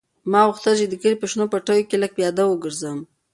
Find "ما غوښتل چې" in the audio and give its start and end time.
0.31-0.85